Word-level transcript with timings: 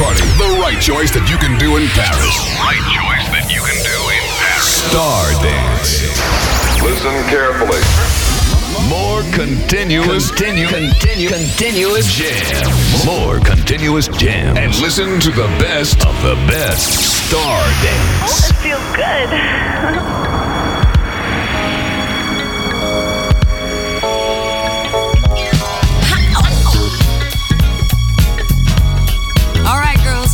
party. 0.00 0.24
The 0.40 0.56
right 0.60 0.80
choice 0.80 1.10
that 1.12 1.28
you 1.28 1.36
can 1.36 1.58
do 1.60 1.76
in 1.76 1.84
Paris. 1.92 2.32
The 2.32 2.56
Right 2.64 2.84
choice 2.88 3.26
that 3.36 3.46
you 3.52 3.60
can 3.60 3.78
do 3.84 3.98
in 4.08 4.24
Paris. 4.40 4.88
Star 4.88 5.28
Dance. 5.44 6.08
Listen 6.80 7.12
carefully. 7.28 7.80
More 8.88 9.22
continuous, 9.36 10.30
continue, 10.30 10.66
continue, 10.66 11.28
continuous 11.28 12.12
jams. 12.12 13.04
More 13.04 13.38
continuous 13.40 14.08
jam. 14.08 14.56
And 14.56 14.74
listen 14.80 15.20
to 15.20 15.30
the 15.30 15.46
best 15.60 16.04
of 16.06 16.16
the 16.22 16.34
best. 16.48 17.28
Star 17.28 17.60
Dance. 17.84 18.24
Oh, 18.24 18.48
it 18.48 18.56
feels 18.64 18.88
good. 18.96 20.36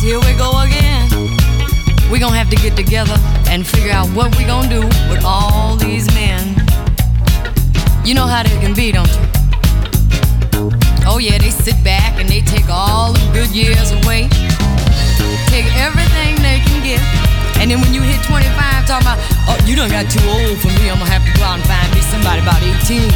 here 0.07 0.21
we 0.21 0.31
go 0.39 0.55
again. 0.63 1.03
We're 2.09 2.23
gonna 2.23 2.39
have 2.39 2.49
to 2.51 2.55
get 2.55 2.77
together 2.77 3.19
and 3.51 3.67
figure 3.67 3.91
out 3.91 4.07
what 4.15 4.33
we're 4.37 4.47
gonna 4.47 4.69
do 4.69 4.87
with 5.11 5.21
all 5.25 5.75
these 5.75 6.07
men. 6.15 6.55
You 8.05 8.15
know 8.15 8.25
how 8.25 8.41
they 8.41 8.55
can 8.63 8.73
be, 8.73 8.93
don't 8.93 9.11
you? 9.11 10.71
Oh, 11.03 11.19
yeah, 11.19 11.37
they 11.37 11.51
sit 11.51 11.75
back 11.83 12.15
and 12.21 12.29
they 12.29 12.39
take 12.39 12.69
all 12.69 13.11
the 13.11 13.19
good 13.35 13.51
years 13.51 13.91
away, 13.99 14.31
take 15.51 15.67
everything 15.75 16.39
they 16.39 16.63
can 16.63 16.79
get. 16.87 17.03
And 17.59 17.69
then 17.69 17.81
when 17.81 17.93
you 17.93 17.99
hit 17.99 18.23
25, 18.23 18.87
talking 18.87 19.03
about, 19.03 19.19
oh, 19.51 19.59
you 19.67 19.75
done 19.75 19.91
got 19.91 20.07
too 20.07 20.23
old 20.31 20.55
for 20.63 20.71
me, 20.79 20.87
I'm 20.87 21.03
gonna 21.03 21.11
have 21.11 21.25
to 21.27 21.33
go 21.35 21.43
out 21.43 21.59
and 21.59 21.67
find 21.67 21.91
me 21.91 21.99
somebody 22.07 22.39
about 22.39 22.63
18. 22.63 23.11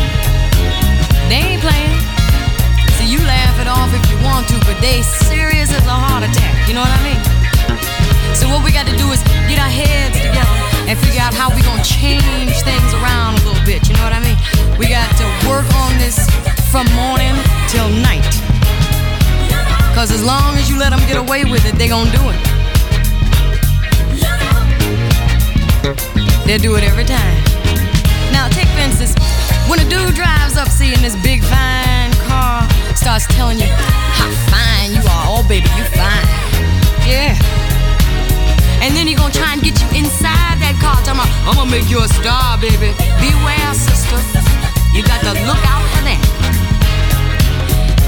They 1.32 1.56
ain't 1.56 1.62
playing. 1.64 2.21
See, 2.98 3.08
you 3.12 3.20
laugh 3.20 3.60
it 3.60 3.68
off 3.68 3.94
if 3.94 4.04
you 4.12 4.18
want 4.24 4.48
to, 4.50 4.58
but 4.66 4.80
they 4.82 5.02
serious 5.02 5.72
as 5.72 5.86
a 5.86 5.96
heart 5.96 6.24
attack. 6.24 6.68
You 6.68 6.74
know 6.74 6.82
what 6.82 6.92
I 6.92 7.02
mean? 7.06 7.22
So 8.36 8.48
what 8.50 8.64
we 8.64 8.72
got 8.72 8.88
to 8.88 8.96
do 8.96 9.12
is 9.12 9.22
get 9.48 9.60
our 9.60 9.70
heads 9.70 10.18
together 10.18 10.56
and 10.88 10.98
figure 10.98 11.22
out 11.22 11.34
how 11.34 11.54
we 11.54 11.62
gonna 11.62 11.84
change 11.84 12.56
things 12.64 12.92
around 13.00 13.40
a 13.40 13.44
little 13.48 13.66
bit. 13.66 13.88
You 13.88 13.96
know 13.96 14.04
what 14.04 14.14
I 14.14 14.22
mean? 14.24 14.38
We 14.80 14.88
got 14.90 15.08
to 15.22 15.26
work 15.48 15.68
on 15.84 15.98
this 16.00 16.18
from 16.72 16.88
morning 16.96 17.36
till 17.68 17.90
night. 18.02 18.24
Cause 19.94 20.12
as 20.12 20.24
long 20.24 20.56
as 20.56 20.70
you 20.70 20.80
let 20.80 20.90
them 20.90 21.04
get 21.08 21.18
away 21.18 21.44
with 21.44 21.66
it, 21.68 21.76
they 21.76 21.88
gonna 21.88 22.12
do 22.12 22.24
it. 22.32 22.40
They'll 26.46 26.60
do 26.60 26.76
it 26.76 26.84
every 26.84 27.06
time. 27.06 27.38
Now 28.32 28.48
take 28.48 28.68
instance, 28.80 29.14
when 29.70 29.80
a 29.80 29.88
dude 29.90 30.16
drives 30.16 30.58
up 30.58 30.70
seeing 30.70 31.02
this 31.02 31.16
big 31.22 31.44
fine 31.44 32.12
car, 32.28 32.61
starts 33.02 33.26
telling 33.34 33.58
you 33.58 33.66
how 33.66 34.30
fine 34.54 34.94
you 34.94 35.02
are. 35.02 35.26
Oh 35.26 35.42
baby, 35.50 35.66
you 35.74 35.86
fine. 35.98 36.30
Yeah. 37.02 37.34
And 38.78 38.94
then 38.94 39.10
he 39.10 39.18
gonna 39.18 39.34
try 39.34 39.58
and 39.58 39.62
get 39.62 39.74
you 39.82 39.90
inside 39.98 40.62
that 40.62 40.78
car, 40.78 41.02
talking 41.02 41.18
about, 41.18 41.34
I'm 41.50 41.58
gonna 41.58 41.74
make 41.74 41.90
you 41.90 41.98
a 42.06 42.10
star, 42.22 42.62
baby. 42.62 42.94
Beware, 43.18 43.74
sister. 43.74 44.22
You 44.94 45.02
got 45.02 45.18
to 45.26 45.34
look 45.50 45.58
out 45.66 45.82
for 45.98 46.06
that. 46.06 46.22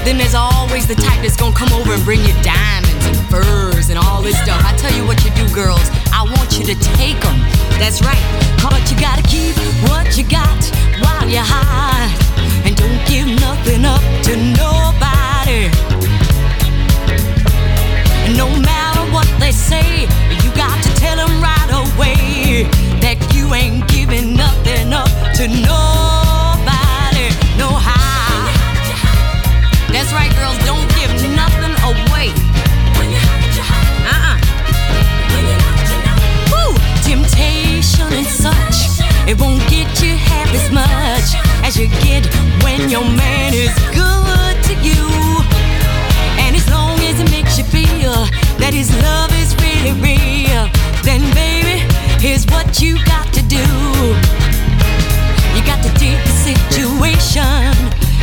Then 0.06 0.14
there's 0.14 0.38
always 0.38 0.86
the 0.86 0.94
type 0.94 1.26
that's 1.26 1.34
gonna 1.34 1.58
come 1.58 1.74
over 1.74 1.90
and 1.90 2.04
bring 2.06 2.22
you 2.22 2.34
diamonds 2.46 3.02
and 3.02 3.18
furs 3.26 3.90
and 3.90 3.98
all 3.98 4.22
this 4.22 4.38
stuff. 4.38 4.62
I 4.62 4.78
tell 4.78 4.94
you 4.94 5.02
what 5.02 5.26
you 5.26 5.34
do, 5.34 5.42
girls. 5.50 5.90
I 6.14 6.22
want 6.22 6.54
you 6.54 6.62
to 6.70 6.76
take 6.94 7.18
them. 7.18 7.42
That's 7.82 7.98
right. 7.98 8.22
But 8.62 8.86
you 8.86 8.96
gotta 9.02 9.26
keep 9.26 9.58
what 9.90 10.14
you 10.14 10.22
got 10.22 10.54
while 11.02 11.28
you're 11.28 11.42
hot. 11.42 12.10
And 12.64 12.76
don't 12.76 13.00
give 13.06 13.28
nothing 13.40 13.84
up 13.84 14.02
to 14.26 14.36
nobody. 14.36 15.70
No 18.36 18.48
matter 18.60 19.02
what 19.12 19.28
they 19.38 19.52
say, 19.52 20.06
you 20.42 20.50
got 20.54 20.76
to 20.82 20.90
tell 20.96 21.16
them 21.16 21.42
right 21.42 21.70
away 21.70 22.68
that 23.00 23.18
you 23.34 23.54
ain't 23.54 23.86
giving 23.88 24.34
nothing 24.34 24.92
up 24.92 25.10
to 25.36 25.48
nobody. 25.48 27.28
No. 27.58 27.80
That's 29.94 30.12
right, 30.12 30.34
girls. 30.34 30.58
Don't 30.66 30.88
give 30.98 31.12
nothing 31.36 31.70
away. 31.86 32.34
Uh-uh. 34.10 34.36
Woo! 36.50 36.74
Temptation 37.06 38.12
and 38.12 38.26
such. 38.26 39.06
It 39.28 39.40
won't 39.40 39.62
get 39.70 40.02
you 40.02 40.18
as 40.54 40.70
much 40.70 41.34
as 41.66 41.76
you 41.76 41.88
get 42.06 42.22
when 42.62 42.88
your 42.88 43.04
man 43.04 43.52
is 43.52 43.74
good 43.90 44.56
to 44.68 44.74
you. 44.86 45.04
And 46.38 46.54
as 46.54 46.68
long 46.70 46.98
as 47.00 47.20
it 47.20 47.30
makes 47.30 47.58
you 47.58 47.64
feel 47.64 48.14
that 48.62 48.72
his 48.72 48.90
love 49.02 49.32
is 49.42 49.50
really 49.58 49.94
real, 49.98 50.70
then 51.02 51.22
baby, 51.34 51.82
here's 52.22 52.46
what 52.46 52.80
you 52.80 53.02
got 53.04 53.26
to 53.34 53.42
do. 53.50 53.66
You 55.54 55.62
got 55.66 55.82
to 55.82 55.90
take 55.98 56.22
the 56.22 56.36
situation, 56.46 57.74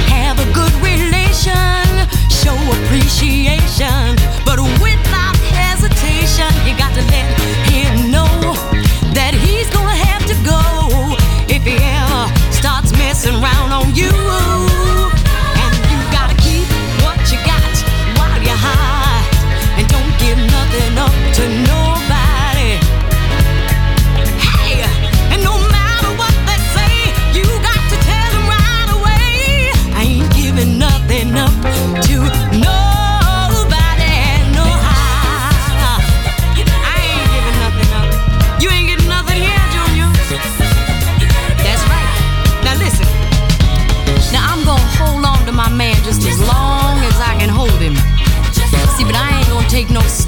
have 0.07 0.39
a 0.39 0.47
good 0.55 0.73
relation, 0.79 1.85
show 2.31 2.55
appreciation, 2.55 4.15
but 4.47 4.59
without 4.79 5.35
hesitation, 5.51 6.51
you 6.63 6.77
got 6.77 6.93
to 6.95 7.03
let 7.11 7.27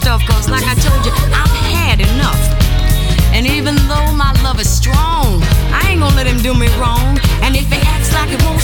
stuff, 0.04 0.22
cause 0.28 0.50
like 0.50 0.68
I 0.68 0.76
told 0.76 1.06
you, 1.06 1.14
I've 1.32 1.56
had 1.72 2.02
enough. 2.04 2.44
And 3.32 3.48
even 3.48 3.76
though 3.88 4.12
my 4.12 4.36
love 4.44 4.60
is 4.60 4.70
strong, 4.70 5.40
I 5.72 5.82
ain't 5.88 6.02
gonna 6.02 6.14
let 6.14 6.28
him 6.28 6.40
do 6.44 6.54
me 6.54 6.68
wrong. 6.76 7.18
And 7.40 7.56
if 7.56 7.72
he 7.72 7.80
acts 7.88 8.12
like 8.12 8.30
it 8.36 8.44
won't 8.44 8.60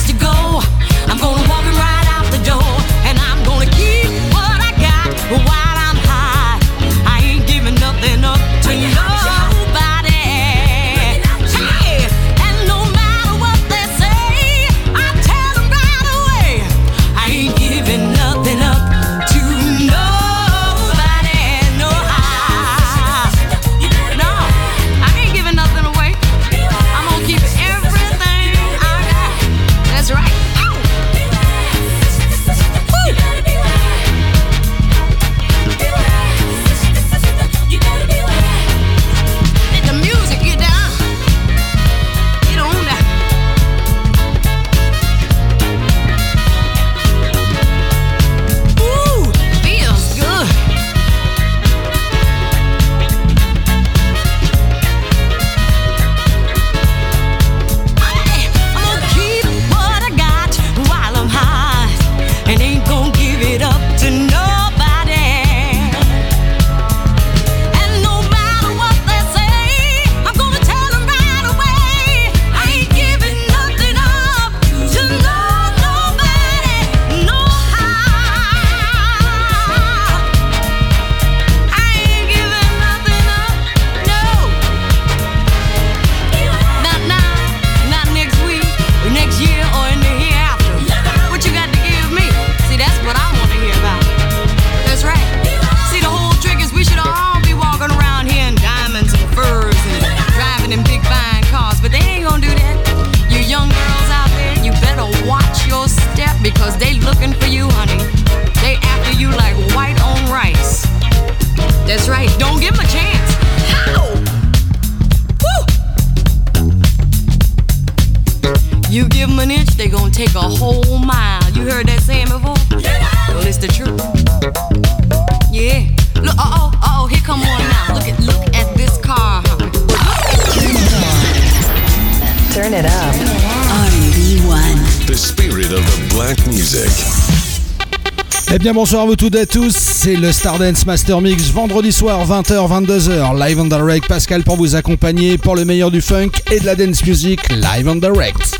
bonsoir 138.90 139.04
à 139.04 139.06
vous 139.06 139.16
toutes 139.16 139.36
et 139.36 139.42
à 139.42 139.46
tous, 139.46 139.76
c'est 139.76 140.16
le 140.16 140.32
Stardance 140.32 140.84
Master 140.84 141.22
Mix 141.22 141.52
vendredi 141.52 141.92
soir 141.92 142.26
20h 142.26 142.88
22h 142.88 143.40
live 143.40 143.60
on 143.60 143.66
direct 143.66 144.08
Pascal 144.08 144.42
pour 144.42 144.56
vous 144.56 144.74
accompagner 144.74 145.38
pour 145.38 145.56
le 145.56 145.64
meilleur 145.64 145.92
du 145.92 146.02
funk 146.02 146.32
et 146.50 146.60
de 146.60 146.66
la 146.66 146.74
dance 146.74 147.06
music 147.06 147.40
live 147.50 147.88
on 147.88 147.98
direct. 147.98 148.60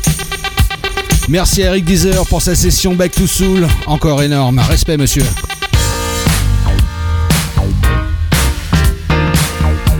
Merci 1.28 1.62
Eric 1.62 1.84
Deezer 1.84 2.24
pour 2.28 2.42
sa 2.42 2.54
session 2.54 2.94
Back 2.94 3.10
to 3.10 3.26
Soul, 3.26 3.66
encore 3.86 4.22
énorme, 4.22 4.60
respect 4.60 4.96
monsieur. 4.96 5.24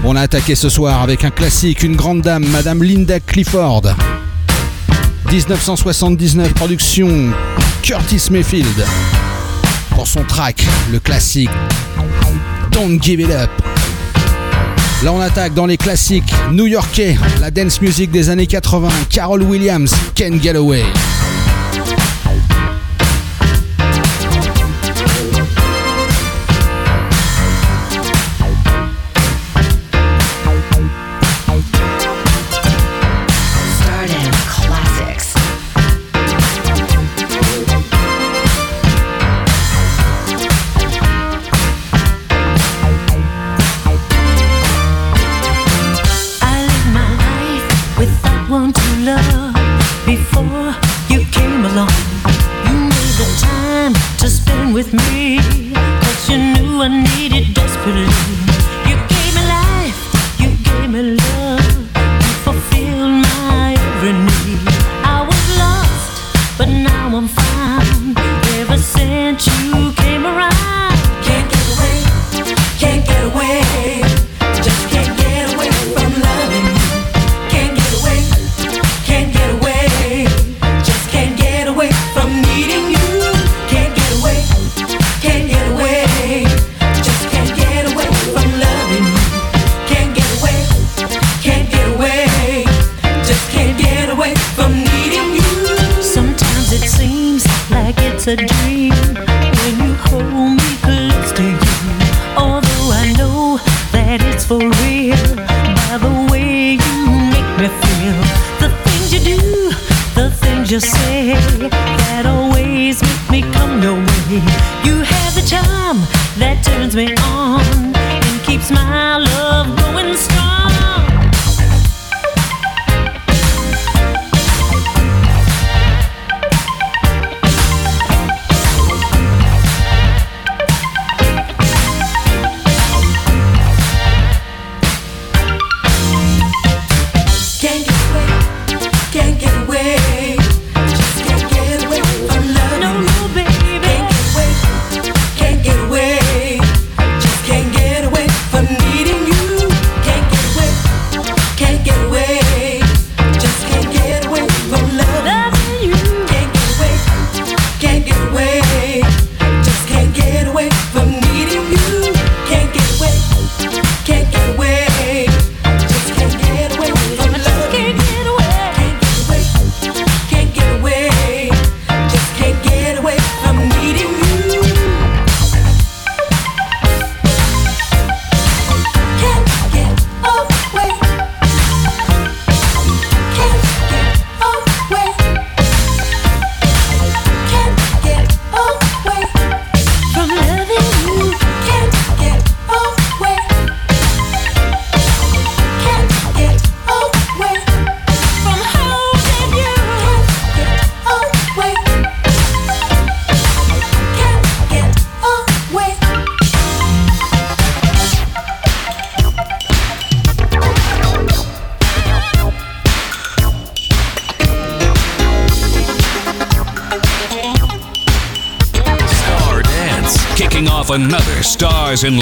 On 0.05 0.15
a 0.15 0.21
attaqué 0.21 0.55
ce 0.55 0.69
soir 0.69 1.03
avec 1.03 1.25
un 1.25 1.31
classique, 1.31 1.83
une 1.83 1.97
grande 1.97 2.21
dame, 2.21 2.47
Madame 2.53 2.85
Linda 2.85 3.19
Clifford. 3.19 3.83
1979 5.29 6.55
production 6.55 7.33
Curtis 7.83 8.29
Mayfield 8.31 8.87
son 10.06 10.25
track, 10.25 10.64
le 10.91 10.99
classique 10.99 11.50
Don't 12.70 13.00
Give 13.00 13.20
It 13.20 13.31
Up. 13.31 13.50
Là 15.02 15.12
on 15.12 15.20
attaque 15.20 15.55
dans 15.55 15.67
les 15.67 15.76
classiques 15.76 16.32
new-yorkais, 16.52 17.17
la 17.41 17.50
dance 17.50 17.81
music 17.81 18.11
des 18.11 18.31
années 18.31 18.47
80, 18.47 18.88
Carol 19.11 19.43
Williams, 19.43 19.94
Ken 20.14 20.38
Galloway. 20.38 20.85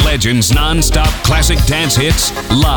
Legends 0.08 0.54
non-stop 0.54 1.12
classic 1.22 1.58
dance 1.66 1.94
hits 1.94 2.32
live. 2.50 2.67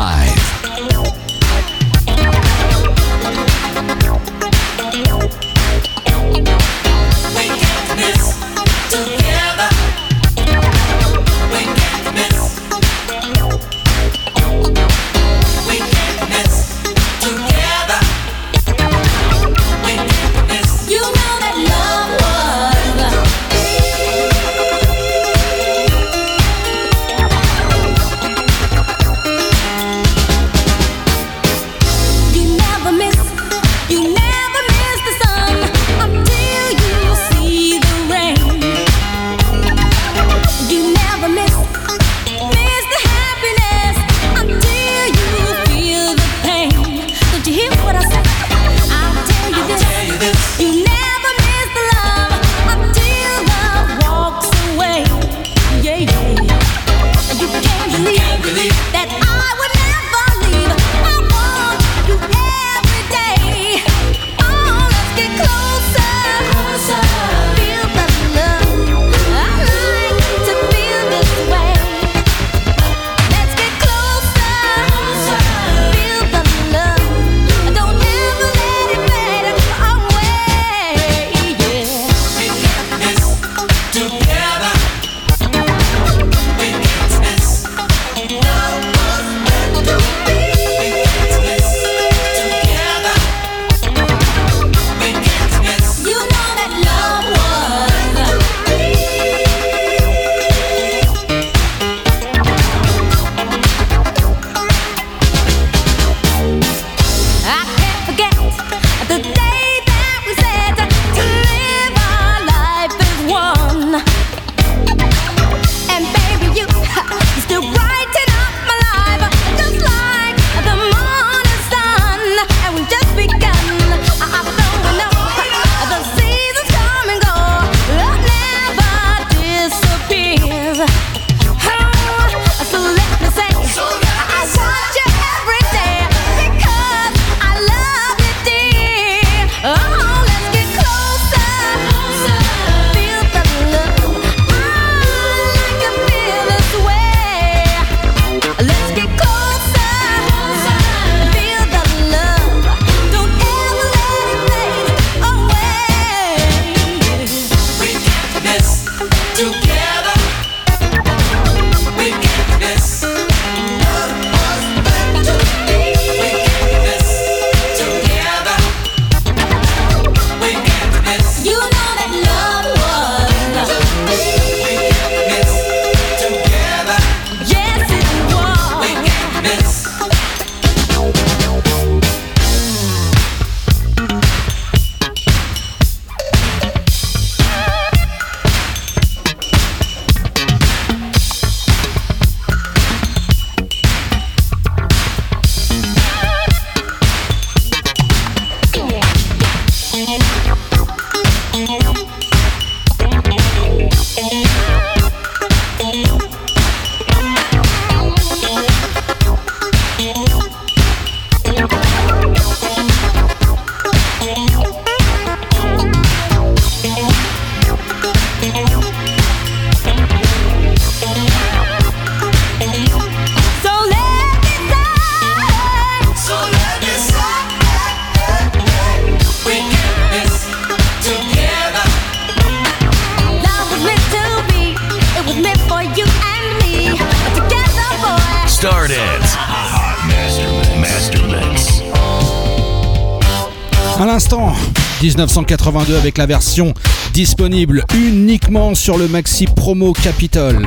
1982 245.12 245.94
avec 245.94 246.16
la 246.16 246.24
version 246.24 246.72
disponible 247.12 247.84
uniquement 247.94 248.74
sur 248.74 248.96
le 248.96 249.08
maxi 249.08 249.44
promo 249.44 249.92
Capitol. 249.92 250.66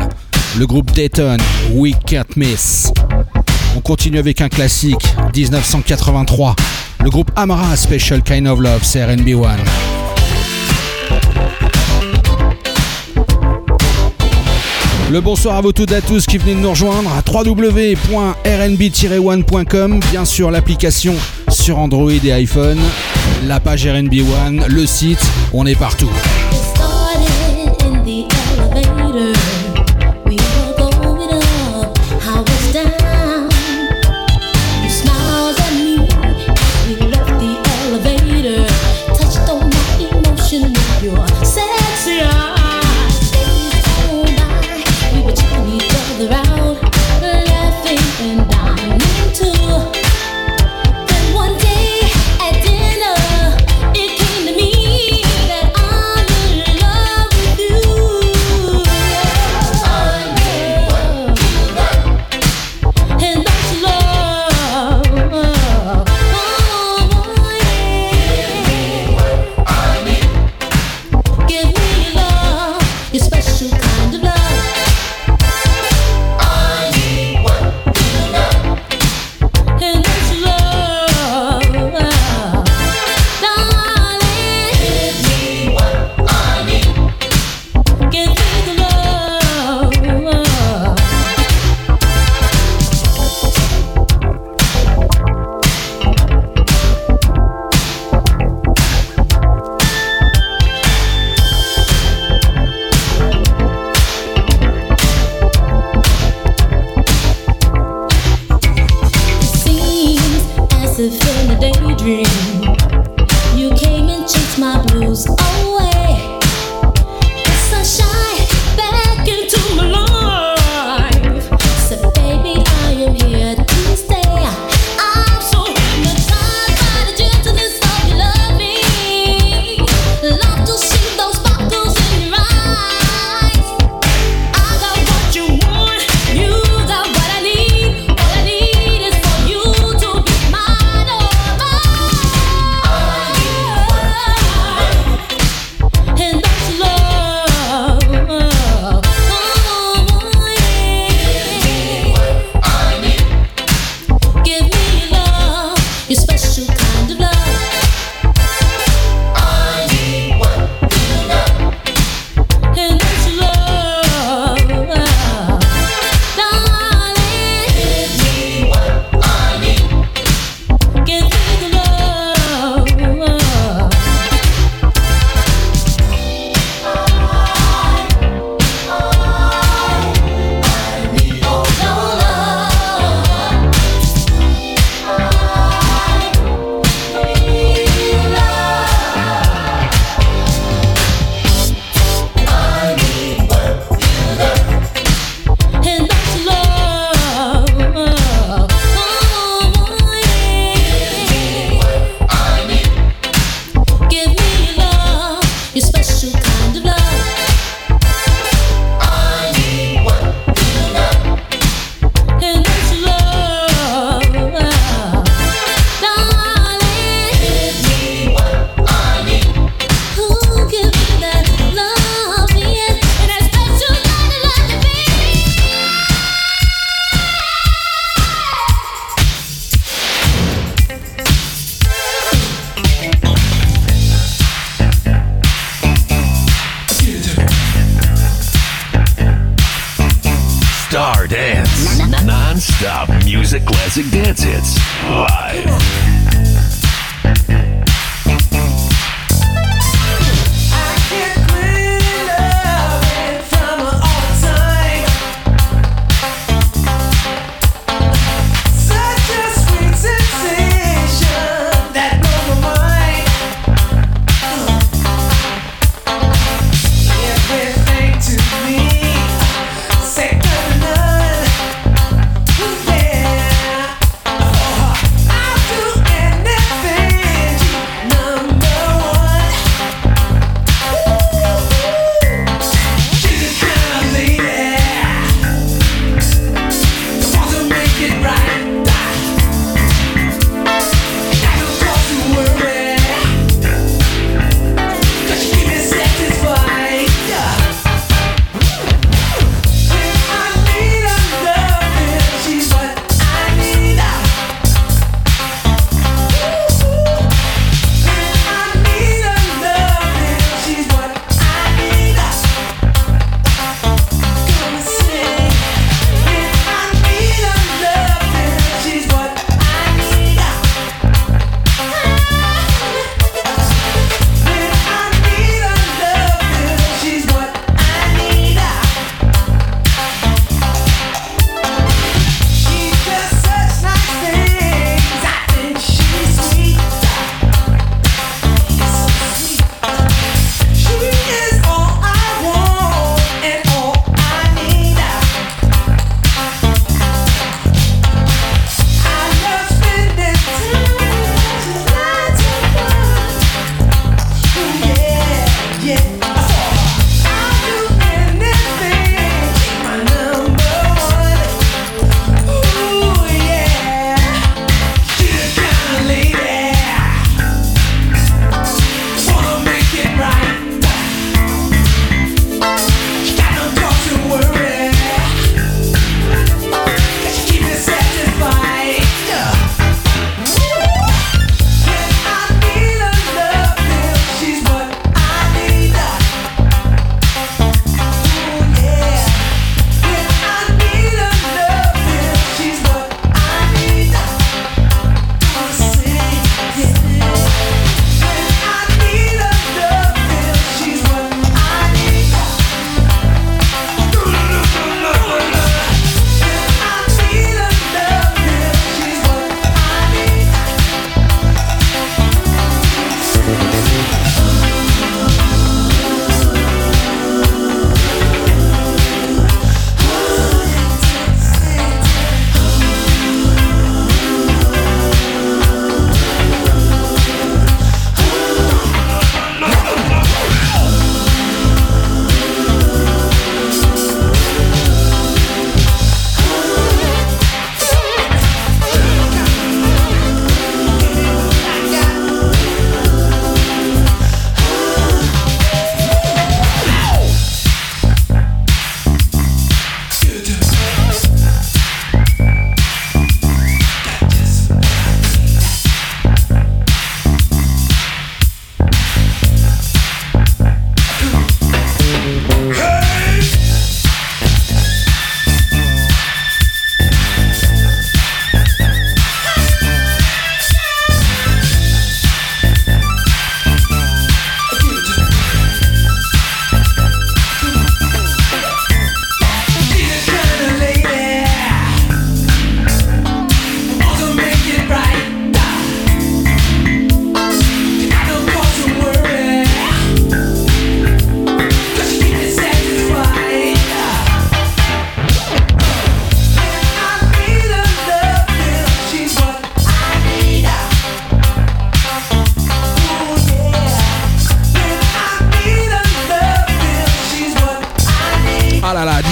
Le 0.57 0.67
groupe 0.67 0.91
Dayton, 0.91 1.37
We 1.71 1.95
Can't 2.05 2.35
Miss. 2.35 2.93
On 3.75 3.81
continue 3.81 4.19
avec 4.19 4.41
un 4.41 4.49
classique, 4.49 5.03
1983. 5.35 6.55
Le 7.03 7.09
groupe 7.09 7.31
Amara 7.35 7.75
Special 7.75 8.21
Kind 8.21 8.47
of 8.47 8.59
Love, 8.59 8.83
c'est 8.83 8.99
RB1. 8.99 9.55
Le 15.11 15.21
bonsoir 15.21 15.57
à 15.57 15.61
vous 15.61 15.71
toutes 15.71 15.91
et 15.91 15.95
à 15.95 16.01
tous 16.01 16.27
qui 16.27 16.37
venez 16.37 16.53
de 16.53 16.59
nous 16.59 16.69
rejoindre 16.69 17.09
à 17.09 17.23
www.rnb-one.com, 17.27 19.99
bien 20.11 20.25
sûr 20.25 20.51
l'application 20.51 21.15
sur 21.49 21.79
Android 21.79 22.11
et 22.11 22.31
iPhone 22.31 22.77
la 23.45 23.59
page 23.59 23.85
RNB 23.85 24.13
One, 24.45 24.65
le 24.67 24.85
site, 24.85 25.23
on 25.53 25.65
est 25.65 25.75
partout. 25.75 26.09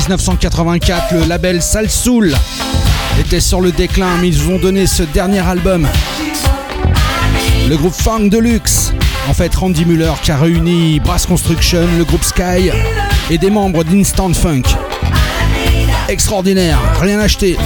1984, 0.04 1.14
le 1.14 1.26
label 1.26 1.62
Salsoul 1.62 2.36
était 3.20 3.40
sur 3.40 3.62
le 3.62 3.72
déclin, 3.72 4.18
mais 4.20 4.28
ils 4.28 4.50
ont 4.50 4.58
donné 4.58 4.86
ce 4.86 5.04
dernier 5.04 5.40
album. 5.40 5.88
Le 7.70 7.78
groupe 7.78 7.94
Funk 7.94 8.28
Deluxe, 8.28 8.94
en 9.30 9.34
fait 9.34 9.56
Randy 9.56 9.86
Muller 9.86 10.12
qui 10.22 10.32
a 10.32 10.38
réuni 10.38 11.00
Brass 11.00 11.26
Construction, 11.26 11.88
le 11.98 12.04
groupe 12.04 12.24
Sky 12.24 12.72
et 13.30 13.38
des 13.38 13.50
membres 13.50 13.86
d'Instant 13.86 14.34
Funk. 14.34 14.64
Extraordinaire, 16.10 16.80
rien 17.00 17.20
acheté. 17.22 17.58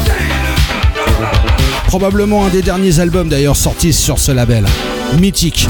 Probablement 1.88 2.46
un 2.46 2.50
des 2.50 2.62
derniers 2.62 3.00
albums 3.00 3.30
d'ailleurs 3.30 3.58
sortis 3.58 3.94
sur 3.94 4.20
ce 4.20 4.32
label. 4.32 4.66
Mythique. 5.20 5.68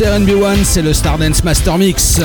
mix 0.00 0.06
RB1, 0.06 0.64
c'est 0.64 0.80
le 0.80 0.94
Stardance 0.94 1.44
Master 1.44 1.76
Mix. 1.76 2.20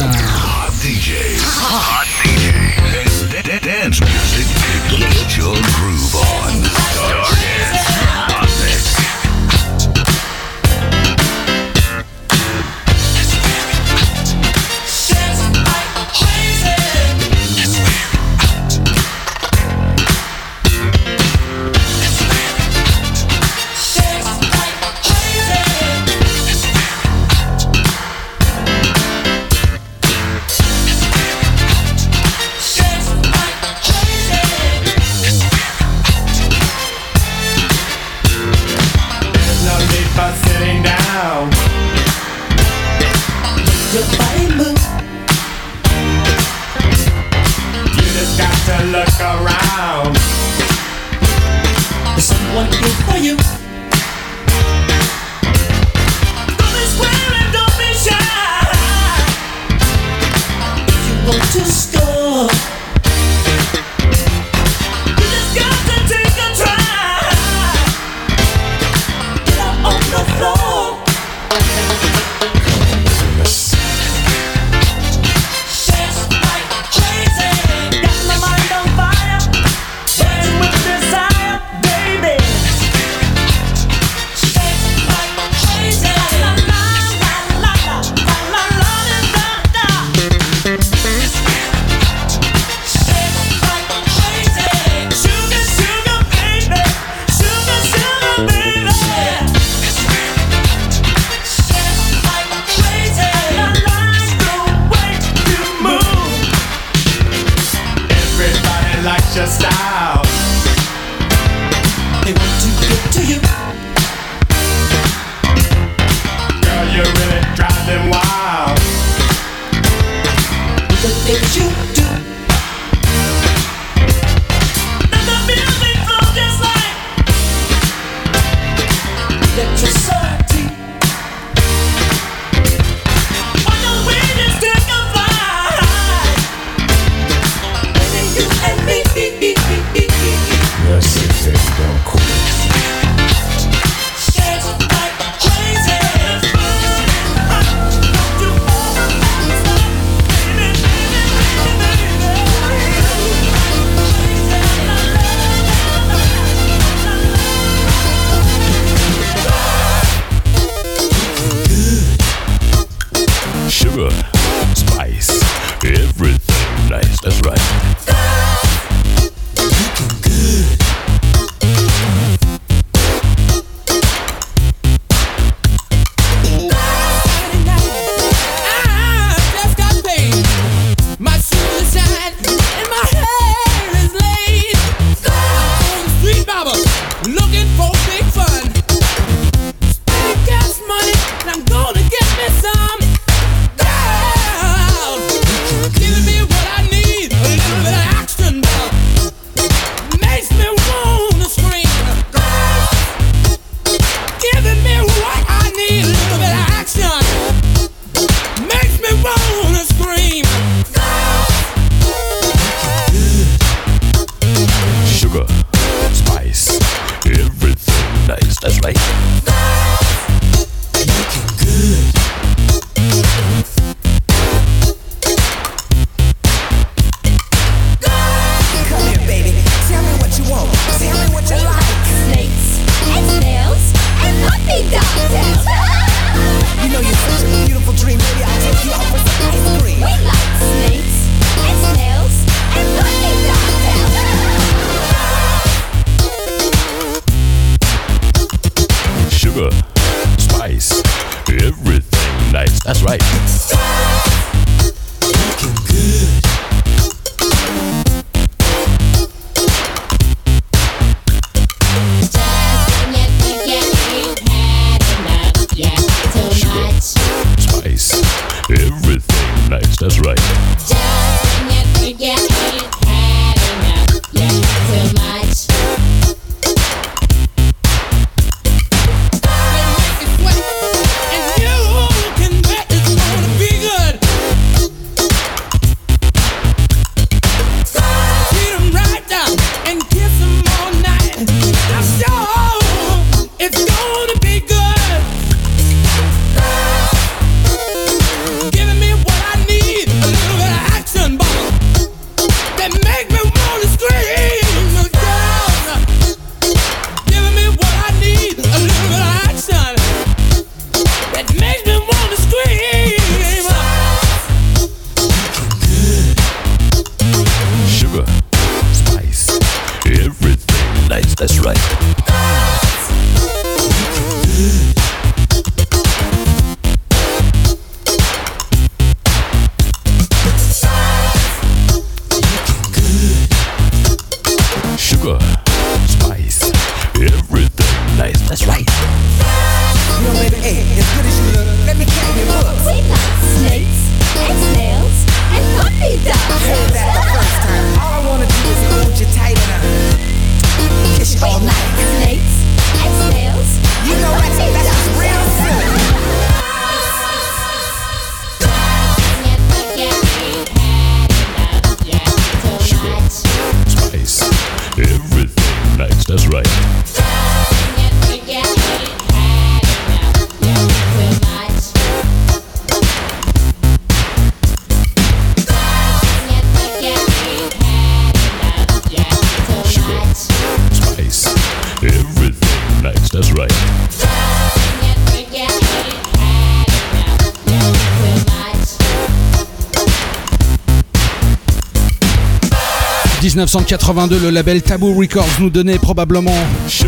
1982, 393.65 394.39
le 394.43 394.49
label 394.51 394.83
Taboo 394.83 395.15
Records 395.15 395.59
nous 395.59 395.71
donnait 395.71 395.97
probablement, 395.97 396.53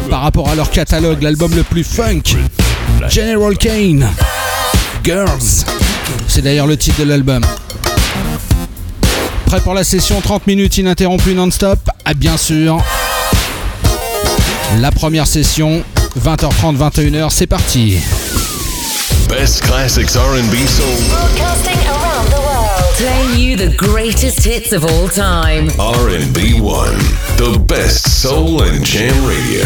par 0.09 0.21
rapport 0.21 0.49
à 0.49 0.55
leur 0.55 0.71
catalogue, 0.71 1.21
l'album 1.21 1.53
le 1.55 1.61
plus 1.61 1.83
funk. 1.83 2.23
General 3.07 3.55
Kane. 3.55 4.09
Girls. 5.03 5.65
C'est 6.27 6.41
d'ailleurs 6.41 6.65
le 6.65 6.75
titre 6.75 6.99
de 7.01 7.03
l'album. 7.03 7.45
Prêt 9.45 9.61
pour 9.61 9.75
la 9.75 9.83
session 9.83 10.19
30 10.19 10.47
minutes 10.47 10.79
ininterrompue 10.79 11.35
non-stop? 11.35 11.77
Ah 12.05 12.15
bien 12.15 12.37
sûr. 12.37 12.81
La 14.79 14.91
première 14.91 15.27
session, 15.27 15.83
20h30, 16.19 16.75
21h, 16.75 17.29
c'est 17.29 17.45
parti. 17.47 17.99
Best 19.29 19.61
classics 19.61 20.09
R&B 20.09 20.55
soul. 20.67 22.36
Playing 22.97 23.39
you 23.39 23.55
the 23.55 23.75
greatest 23.77 24.43
hits 24.43 24.73
of 24.73 24.83
all 24.83 25.07
time. 25.07 25.69
R&B 25.79 26.59
One, 26.59 26.97
the 27.37 27.63
best 27.67 28.23
soul 28.23 28.63
and 28.63 28.83
jam 28.83 29.13
radio. 29.21 29.61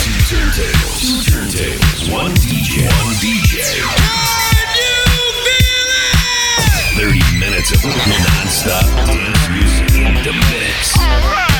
Two 0.00 0.16
turntables, 0.32 0.96
two 0.96 1.20
turntables, 1.28 2.10
one 2.10 2.32
DJ, 2.40 2.88
one 2.88 3.12
DJ. 3.20 3.84
Thirty 6.96 7.38
minutes 7.38 7.70
of 7.72 7.84
non-stop 7.84 8.86
dance 9.06 9.48
music 9.50 9.92
in 9.92 10.14
the 10.24 10.32
mix. 10.32 10.96
R&B 10.98 11.57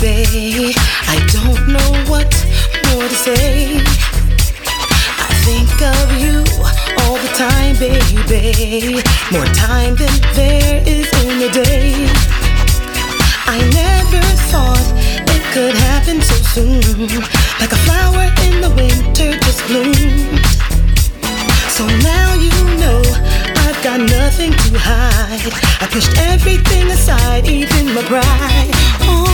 baby. 0.00 0.72
I 1.08 1.18
don't 1.28 1.68
know 1.68 1.90
what 2.10 2.32
more 2.88 3.06
to 3.06 3.14
say. 3.14 3.76
I 3.76 5.32
think 5.44 5.70
of 5.82 6.06
you 6.16 6.40
all 7.00 7.18
the 7.20 7.32
time, 7.36 7.76
baby. 7.76 9.02
More 9.30 9.44
time 9.52 9.96
than 9.96 10.14
there 10.34 10.82
is 10.86 11.08
in 11.24 11.42
a 11.42 11.52
day. 11.52 12.08
I 13.44 13.58
never 13.76 14.22
thought 14.48 14.86
it 15.34 15.42
could 15.52 15.74
happen 15.74 16.22
so 16.22 16.36
soon. 16.54 16.80
Like 17.60 17.72
a 17.72 17.80
flower 17.84 18.24
in 18.46 18.62
the 18.64 18.72
winter 18.74 19.36
just 19.44 19.66
bloomed. 19.66 20.40
So 21.76 21.86
now 21.86 22.34
you 22.34 22.56
know 22.80 23.02
I've 23.64 23.80
got 23.82 24.00
nothing 24.00 24.52
to 24.52 24.78
hide. 24.78 25.52
I 25.82 25.86
pushed 25.92 26.16
everything 26.18 26.90
aside, 26.90 27.46
even 27.48 27.94
my 27.94 28.02
pride. 28.04 28.70
Oh, 29.02 29.29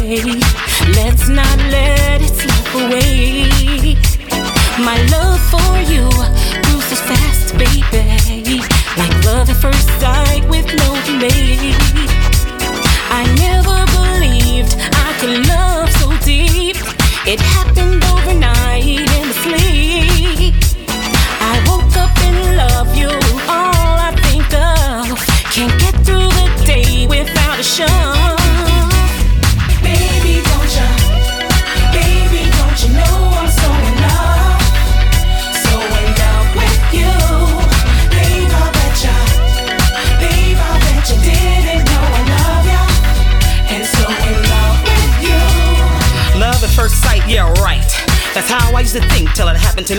Let's 0.00 1.28
not 1.28 1.58
let 1.70 2.22
it 2.22 2.34
slip 2.34 2.74
away. 2.74 3.96
My 4.80 4.96
love 5.10 5.40
for 5.50 5.78
you 5.92 6.08
grew 6.62 6.80
so 6.80 6.96
fast, 6.96 7.52
baby. 7.58 8.60
Like 8.96 9.24
love 9.24 9.50
at 9.50 9.56
first 9.60 9.88
sight 10.00 10.48
with 10.48 10.66
no 10.66 10.88
delay. 11.04 12.01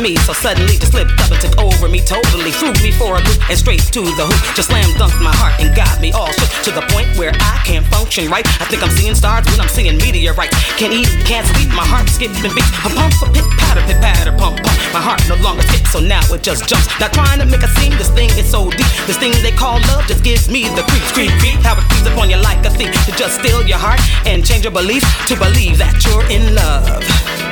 Me. 0.03 0.19
So 0.27 0.33
suddenly 0.33 0.75
just 0.75 0.91
slipped 0.91 1.15
up 1.23 1.31
and 1.31 1.39
took 1.39 1.55
over 1.63 1.87
me 1.87 2.03
totally. 2.03 2.51
Threw 2.51 2.75
me 2.83 2.91
for 2.91 3.15
a 3.15 3.21
loop 3.23 3.39
and 3.47 3.57
straight 3.57 3.79
to 3.95 4.03
the 4.03 4.25
hoop. 4.27 4.41
Just 4.51 4.67
slam 4.67 4.91
dunked 4.99 5.23
my 5.23 5.31
heart 5.39 5.55
and 5.63 5.71
got 5.71 6.03
me 6.03 6.11
all 6.11 6.27
shook 6.35 6.51
to 6.67 6.71
the 6.75 6.83
point 6.91 7.07
where 7.15 7.31
I 7.31 7.63
can't 7.63 7.87
function 7.87 8.27
right. 8.27 8.43
I 8.59 8.67
think 8.67 8.83
I'm 8.83 8.91
seeing 8.91 9.15
stars 9.15 9.47
when 9.47 9.63
I'm 9.63 9.71
seeing 9.71 9.95
meteorites. 9.95 10.51
Can't 10.75 10.91
eat, 10.91 11.07
can't 11.23 11.47
sleep, 11.55 11.71
my 11.71 11.87
heart 11.87 12.11
skipping 12.11 12.43
beats. 12.51 12.69
Pump, 12.83 12.99
pump, 12.99 13.15
a 13.23 13.25
pit, 13.31 13.47
patter, 13.55 13.81
pit, 13.87 13.99
patter, 14.03 14.35
pump, 14.35 14.59
pump. 14.59 14.77
My 14.91 14.99
heart 14.99 15.23
no 15.31 15.39
longer 15.39 15.63
skips, 15.71 15.95
so 15.95 16.03
now 16.03 16.21
it 16.35 16.43
just 16.43 16.67
jumps. 16.67 16.91
Not 16.99 17.15
trying 17.15 17.39
to 17.39 17.47
make 17.47 17.63
a 17.63 17.71
scene, 17.79 17.95
this 17.95 18.11
thing 18.11 18.29
is 18.35 18.45
so 18.51 18.67
deep. 18.67 18.91
This 19.07 19.15
thing 19.15 19.31
they 19.39 19.55
call 19.55 19.79
love 19.87 20.03
just 20.11 20.23
gives 20.23 20.51
me 20.51 20.67
the 20.75 20.83
creeps, 20.83 21.15
creep, 21.15 21.31
creep. 21.39 21.63
How 21.63 21.79
it 21.79 21.87
creeps 21.87 22.11
upon 22.11 22.27
you 22.27 22.37
like 22.43 22.59
a 22.67 22.71
thief 22.75 22.91
to 23.07 23.11
just 23.15 23.39
steal 23.39 23.63
your 23.63 23.79
heart 23.79 24.03
and 24.27 24.43
change 24.43 24.67
your 24.67 24.75
belief 24.75 25.03
to 25.31 25.39
believe 25.39 25.79
that 25.79 25.95
you're 26.03 26.27
in 26.27 26.55
love. 26.55 27.42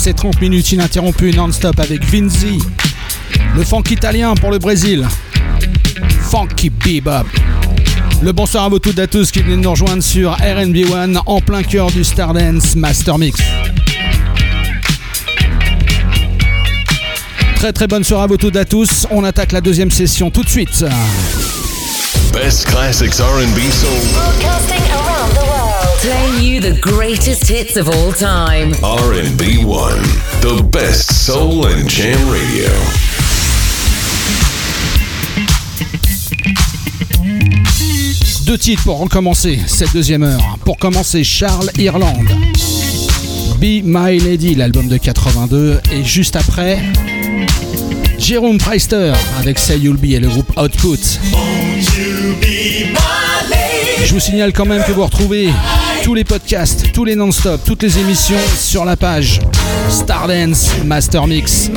L'instant, 0.00 0.28
on 0.28 0.30
achève 0.30 0.32
ces 0.32 0.38
30 0.38 0.40
minutes 0.40 0.72
ininterrompues 0.72 1.32
non-stop 1.32 1.78
avec 1.78 2.04
Vinzi 2.04 2.58
Le 3.54 3.64
funk 3.64 3.82
italien 3.90 4.34
pour 4.34 4.50
le 4.50 4.58
Brésil. 4.58 5.06
Funky 6.30 6.70
Bebop. 6.70 7.26
Le 8.22 8.32
bonsoir 8.32 8.64
à 8.64 8.68
vous 8.68 8.78
toutes 8.78 8.98
et 8.98 9.02
à 9.02 9.06
tous 9.06 9.30
qui 9.30 9.40
venez 9.40 9.56
de 9.56 9.62
nous 9.62 9.70
rejoindre 9.70 10.02
sur 10.02 10.32
RNB 10.32 10.90
One 10.92 11.20
en 11.26 11.40
plein 11.40 11.62
cœur 11.62 11.90
du 11.90 12.04
Stardance 12.04 12.76
Master 12.76 13.18
Mix. 13.18 13.40
Très 17.56 17.72
très 17.72 17.86
bonne 17.86 18.04
soirée 18.04 18.24
à 18.24 18.26
vous 18.26 18.36
toutes 18.36 18.56
et 18.56 18.60
à 18.60 18.64
tous. 18.64 19.06
On 19.10 19.24
attaque 19.24 19.52
la 19.52 19.60
deuxième 19.60 19.90
session 19.90 20.30
tout 20.30 20.42
de 20.42 20.48
suite. 20.48 20.84
Best 22.32 22.66
classics 22.66 23.14
R&B 23.14 23.58
soul. 23.70 23.90
Broadcasting 24.12 24.92
around 24.92 25.34
the 25.34 25.42
world. 25.48 25.59
Playing 26.02 26.42
you 26.42 26.60
the 26.60 26.78
greatest 26.80 27.48
hits 27.48 27.76
of 27.76 27.88
all 27.88 28.12
time. 28.12 28.72
R&B 28.82 29.64
One, 29.64 30.02
the 30.40 30.62
best 30.70 31.24
soul 31.26 31.66
and 31.66 31.88
jam 31.88 32.18
radio. 32.30 32.70
Deux 38.46 38.58
titres 38.58 38.82
pour 38.82 38.98
recommencer 38.98 39.58
cette 39.66 39.92
deuxième 39.92 40.22
heure. 40.22 40.58
Pour 40.64 40.76
commencer, 40.76 41.22
Charles 41.22 41.70
Irland. 41.78 42.24
Be 43.58 43.82
My 43.84 44.18
Lady, 44.18 44.54
l'album 44.54 44.88
de 44.88 44.96
82. 44.96 45.80
Et 45.92 46.04
juste 46.04 46.34
après, 46.36 46.78
Jérôme 48.18 48.58
Preister 48.58 49.12
avec 49.38 49.58
Say 49.58 49.78
You'll 49.78 49.96
Be 49.96 50.12
et 50.12 50.20
le 50.20 50.28
groupe 50.28 50.50
Output. 50.58 50.98
Je 54.04 54.14
vous 54.14 54.20
signale 54.20 54.52
quand 54.52 54.66
même 54.66 54.82
que 54.84 54.92
vous 54.92 55.04
retrouvez 55.04 55.50
tous 56.02 56.14
les 56.14 56.24
podcasts, 56.24 56.92
tous 56.92 57.04
les 57.04 57.14
non-stop, 57.14 57.60
toutes 57.64 57.82
les 57.82 57.98
émissions 57.98 58.38
sur 58.58 58.84
la 58.84 58.96
page 58.96 59.40
Stardance 59.88 60.70
Master 60.84 61.26
Mix 61.26 61.70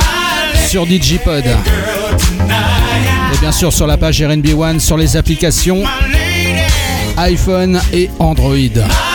sur 0.68 0.86
Digipod. 0.86 1.46
Et 1.46 3.38
bien 3.40 3.52
sûr 3.52 3.72
sur 3.74 3.88
la 3.88 3.98
page 3.98 4.22
RNB 4.22 4.48
One, 4.58 4.80
sur 4.80 4.98
les 4.98 5.18
applications 5.18 5.84
iPhone 7.18 7.80
et 7.92 8.10
Android. 8.20 9.13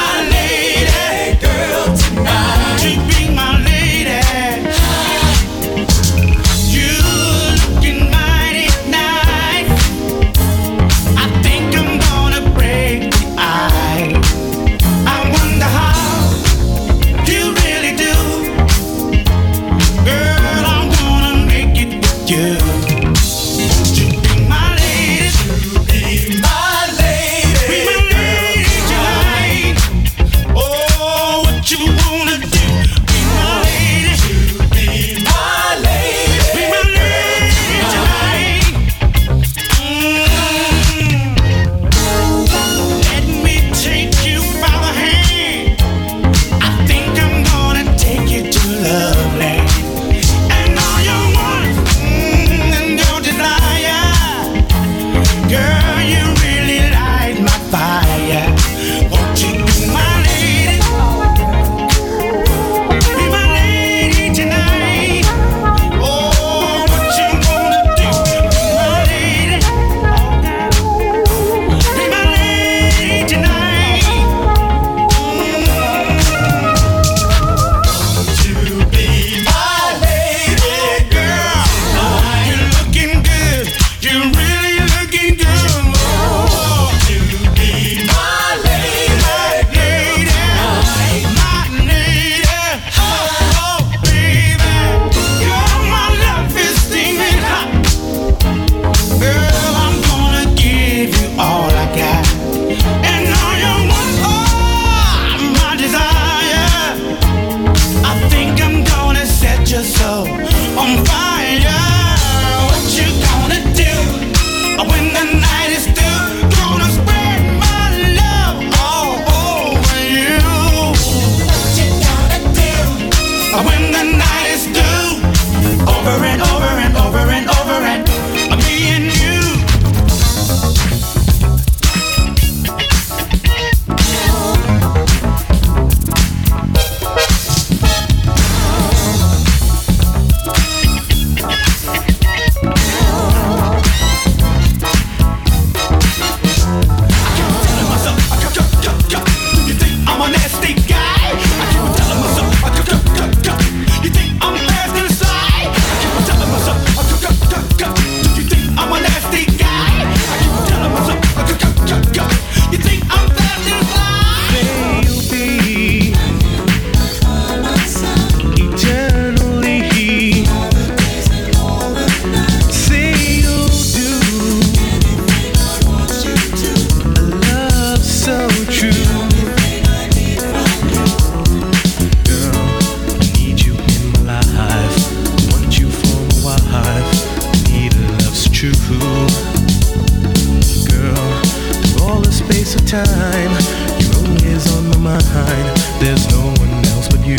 time. 193.38 194.00
Your 194.00 194.16
own 194.16 194.36
is 194.44 194.66
on 194.76 194.88
my 194.88 194.98
mind. 194.98 195.76
There's 196.00 196.28
no 196.30 196.40
one 196.58 196.84
else 196.86 197.08
but 197.08 197.24
you. 197.26 197.38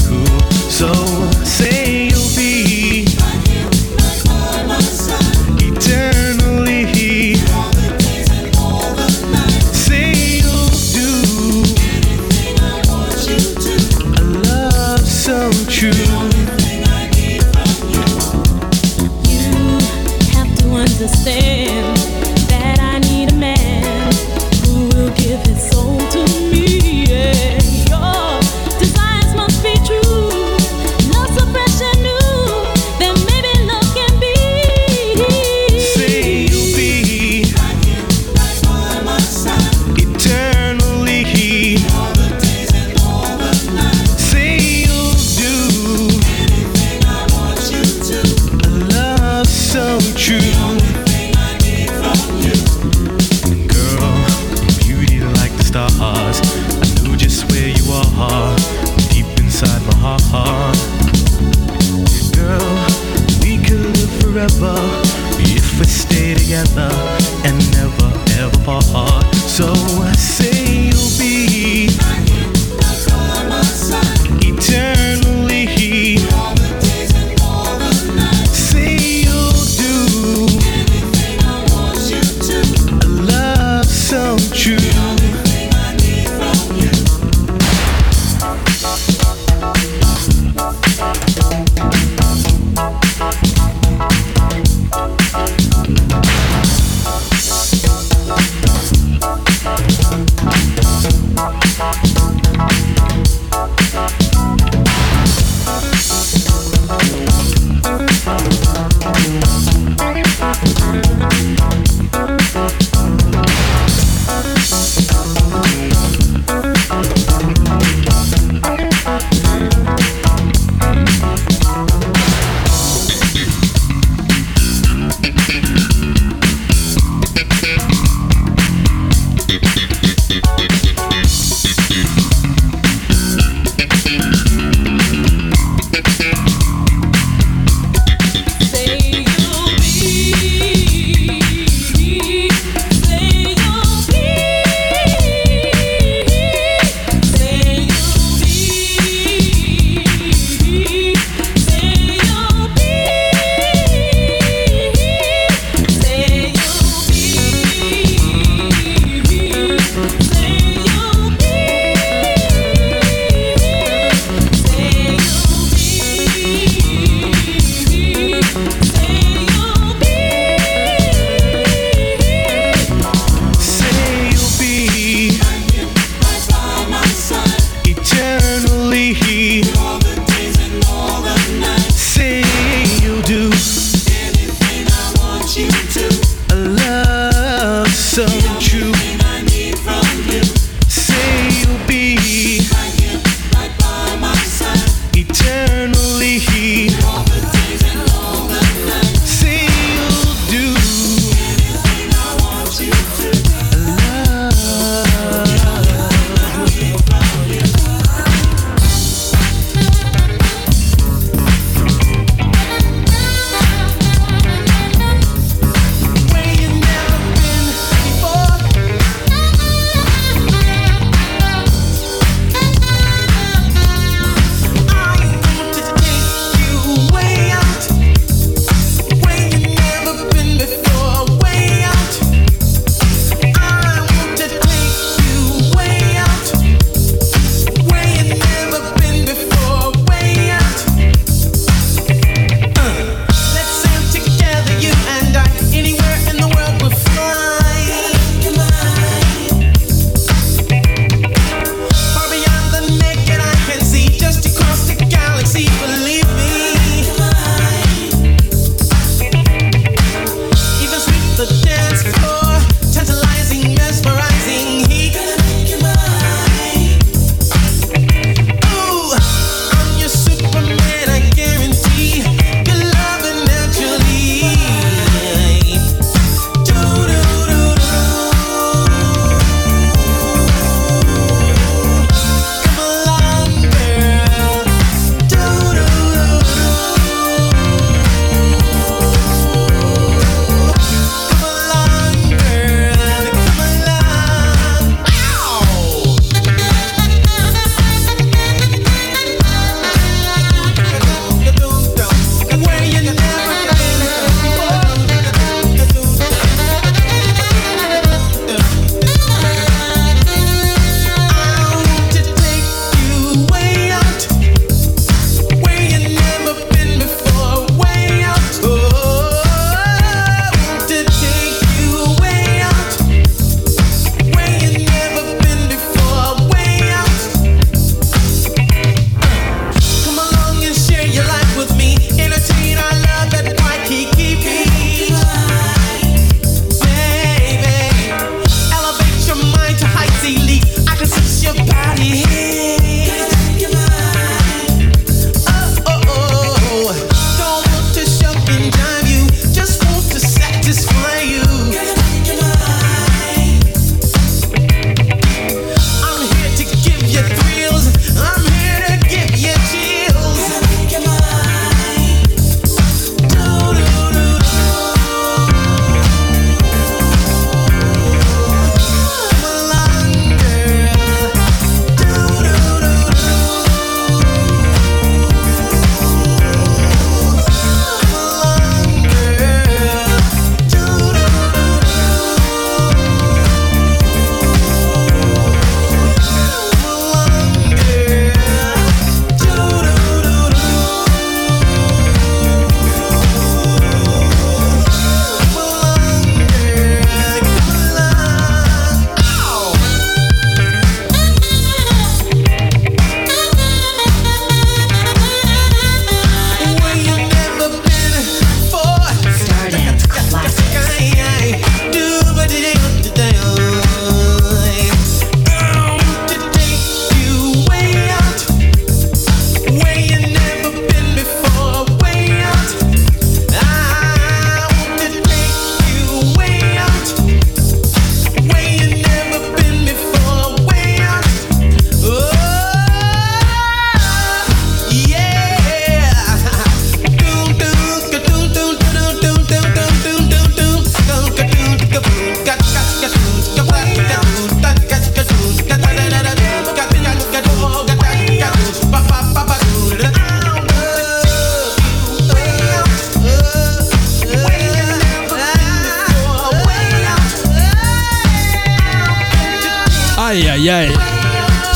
So 0.69 0.93
say. 1.43 2.08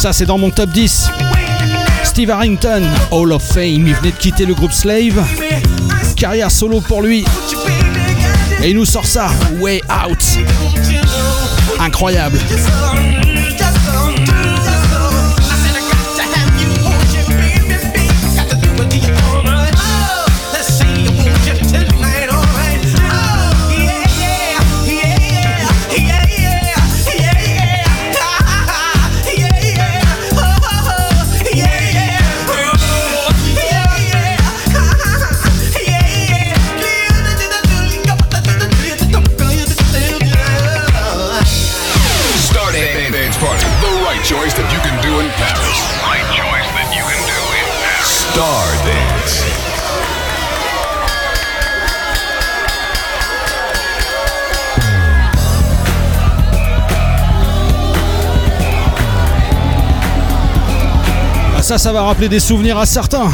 Ça 0.04 0.12
c'est 0.12 0.26
dans 0.26 0.38
mon 0.38 0.50
top 0.50 0.70
10. 0.70 1.12
Steve 2.04 2.30
Harrington, 2.30 2.84
Hall 3.10 3.32
of 3.32 3.42
Fame, 3.42 3.88
il 3.88 3.96
venait 3.96 4.12
de 4.12 4.18
quitter 4.18 4.46
le 4.46 4.54
groupe 4.54 4.74
Slave. 4.74 5.24
Carrière 6.18 6.52
solo 6.52 6.82
pour 6.82 7.02
lui. 7.02 7.24
Et 8.62 8.72
il 8.72 8.76
nous 8.76 8.84
sort 8.84 9.06
ça, 9.06 9.30
Way 9.62 9.82
Out. 10.06 10.40
Incroyable. 11.80 12.38
Ça, 61.64 61.77
ça 61.77 61.94
va 61.94 62.02
rappeler 62.02 62.27
des 62.27 62.41
souvenirs 62.41 62.77
à 62.77 62.85
certains. 62.85 63.31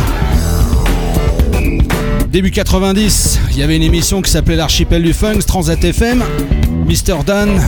Début 2.32 2.52
90, 2.52 3.40
il 3.52 3.58
y 3.58 3.64
avait 3.64 3.76
une 3.76 3.82
émission 3.82 4.22
qui 4.22 4.30
s'appelait 4.30 4.56
l'Archipel 4.56 5.02
du 5.02 5.14
Funk, 5.14 5.40
Transat 5.48 5.84
FM, 5.84 6.24
Mr. 6.86 7.24
Dan, 7.26 7.60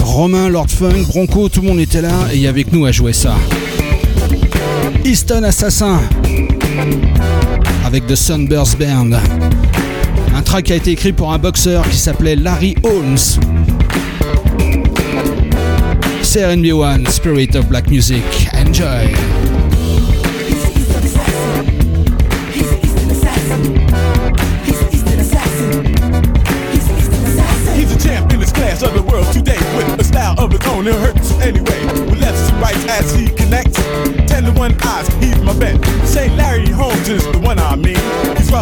Romain, 0.00 0.48
Lord 0.48 0.70
Funk, 0.70 1.04
Bronco, 1.08 1.50
tout 1.50 1.60
le 1.60 1.68
monde 1.68 1.78
était 1.78 2.00
là 2.00 2.08
et 2.32 2.36
il 2.36 2.40
y 2.40 2.46
avait 2.46 2.62
avec 2.62 2.72
nous 2.72 2.86
à 2.86 2.92
jouer 2.92 3.12
ça. 3.12 3.34
Easton 5.04 5.42
Assassin 5.42 6.00
avec 7.84 8.06
The 8.06 8.14
Sunburst 8.14 8.78
Band. 8.78 9.10
Un 10.34 10.42
track 10.42 10.70
a 10.70 10.76
été 10.76 10.92
écrit 10.92 11.12
pour 11.12 11.34
un 11.34 11.38
boxeur 11.38 11.86
qui 11.90 11.98
s'appelait 11.98 12.36
Larry 12.36 12.76
Holmes. 12.82 13.18
C'est 16.22 16.46
RB 16.46 16.72
One, 16.72 17.06
Spirit 17.08 17.50
of 17.56 17.66
Black 17.68 17.90
Music. 17.90 18.24
Enjoy! 18.54 19.33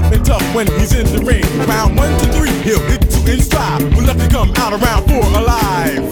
Rough 0.03 0.13
and 0.13 0.25
tough 0.25 0.55
when 0.55 0.67
he's 0.79 0.95
in 0.95 1.07
the 1.07 1.25
ring. 1.25 1.45
Round 1.67 1.97
one 1.97 2.11
to 2.19 2.33
three, 2.33 2.51
he'll 2.63 2.81
hit 2.87 3.05
you 3.15 3.33
in 3.33 3.41
stride. 3.41 3.83
We'll 3.95 4.05
let 4.05 4.31
come 4.31 4.53
out 4.57 4.73
around 4.73 5.09
four 5.09 5.25
alive. 5.41 6.12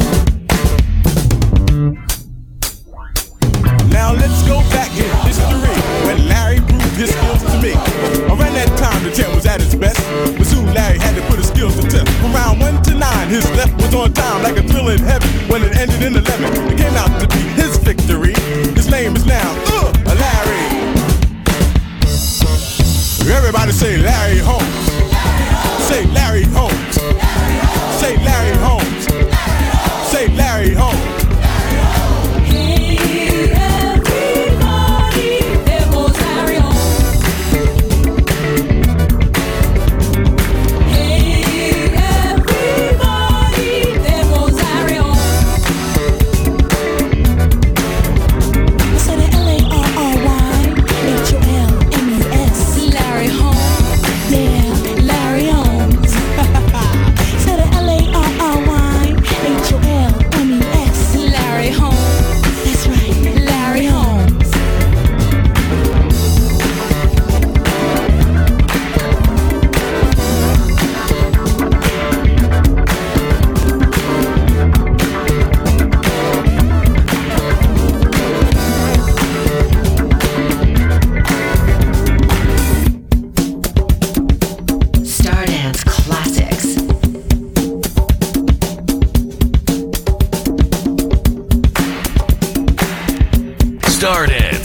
started. 94.01 94.65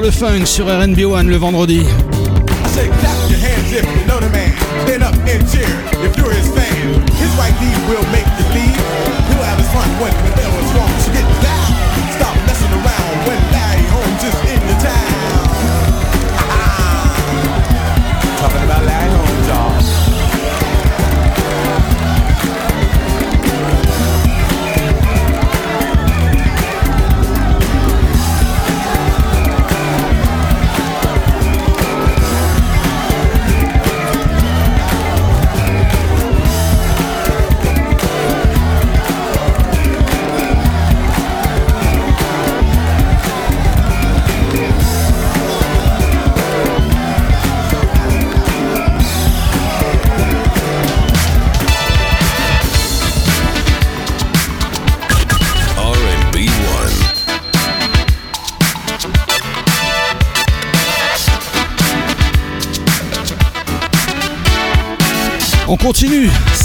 le 0.00 0.10
funk 0.10 0.44
sur 0.44 0.66
RNB 0.66 1.00
One 1.06 1.28
le 1.28 1.36
vendredi. 1.36 1.82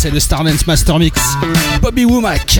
c'est 0.03 0.11
le 0.11 0.19
Stardance 0.19 0.67
Master 0.67 0.99
Mix. 0.99 1.21
Bobby 1.81 2.03
Womack. 2.03 2.59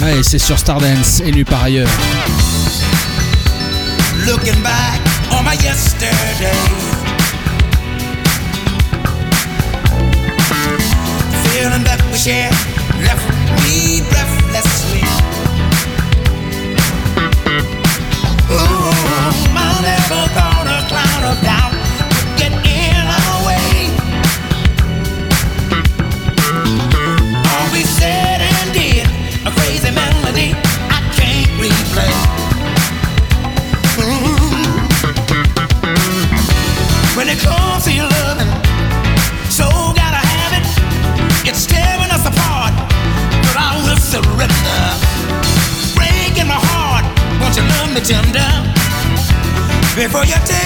Ouais, 0.00 0.22
c'est 0.22 0.38
sur 0.38 0.56
Stardance, 0.56 1.18
élu 1.26 1.44
par 1.44 1.64
ailleurs. 1.64 1.88
Looking 4.24 4.62
back 4.62 5.00
on 5.32 5.42
my 5.42 5.56
yesterday. 5.56 6.92
we 12.12 12.18
share 12.18 12.50
left 13.00 13.26
me 13.64 14.02
breathless. 14.10 14.92
breathlessly. 14.92 15.31
for 50.12 50.26
your 50.26 50.61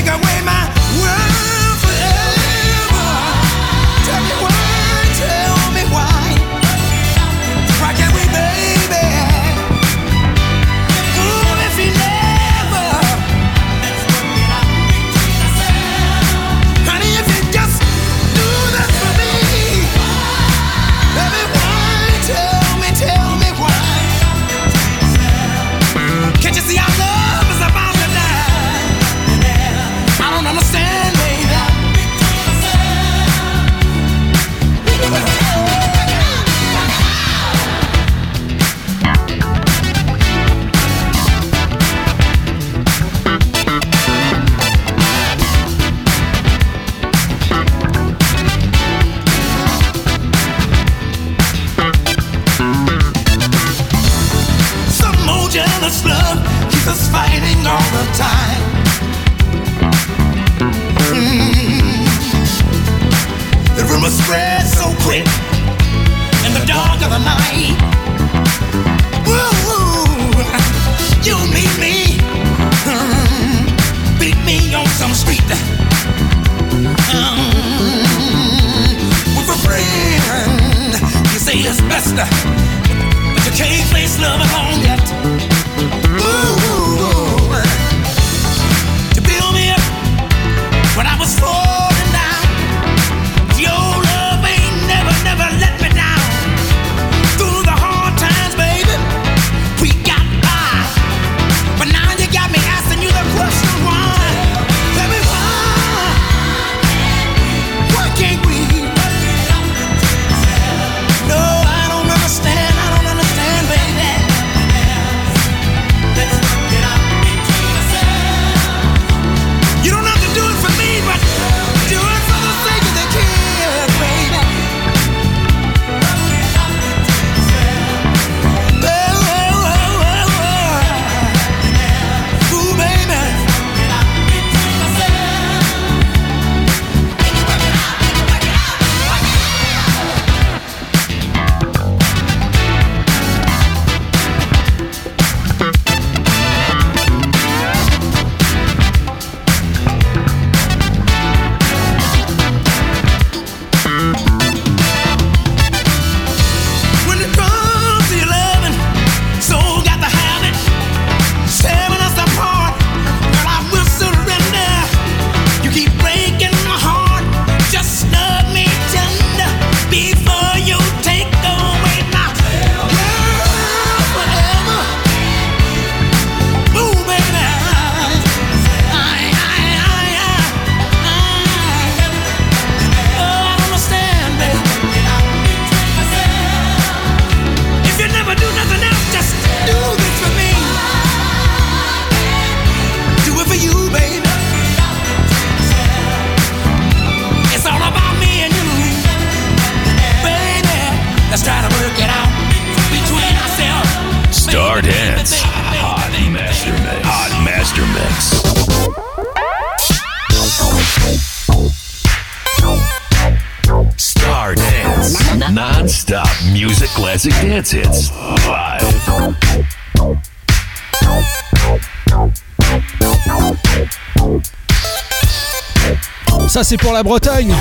Ça, 226.56 226.64
c'est 226.64 226.78
pour 226.78 226.94
la 226.94 227.02
Bretagne. 227.02 227.54